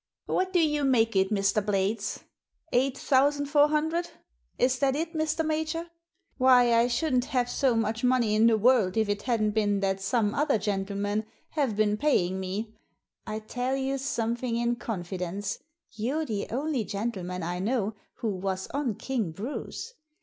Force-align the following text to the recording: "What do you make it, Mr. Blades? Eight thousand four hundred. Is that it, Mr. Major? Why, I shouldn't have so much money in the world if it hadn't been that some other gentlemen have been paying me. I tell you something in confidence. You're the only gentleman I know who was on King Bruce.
"What 0.25 0.51
do 0.51 0.57
you 0.59 0.83
make 0.83 1.15
it, 1.15 1.29
Mr. 1.29 1.63
Blades? 1.63 2.23
Eight 2.73 2.97
thousand 2.97 3.45
four 3.45 3.67
hundred. 3.67 4.09
Is 4.57 4.79
that 4.79 4.95
it, 4.95 5.13
Mr. 5.13 5.45
Major? 5.45 5.91
Why, 6.39 6.73
I 6.73 6.87
shouldn't 6.87 7.25
have 7.25 7.47
so 7.47 7.75
much 7.75 8.03
money 8.03 8.33
in 8.33 8.47
the 8.47 8.57
world 8.57 8.97
if 8.97 9.07
it 9.09 9.21
hadn't 9.21 9.51
been 9.51 9.79
that 9.81 10.01
some 10.01 10.33
other 10.33 10.57
gentlemen 10.57 11.27
have 11.49 11.75
been 11.75 11.97
paying 11.97 12.39
me. 12.39 12.73
I 13.27 13.37
tell 13.37 13.75
you 13.75 13.99
something 13.99 14.55
in 14.55 14.77
confidence. 14.77 15.59
You're 15.91 16.25
the 16.25 16.47
only 16.49 16.83
gentleman 16.83 17.43
I 17.43 17.59
know 17.59 17.93
who 18.15 18.29
was 18.29 18.65
on 18.69 18.95
King 18.95 19.31
Bruce. 19.31 19.93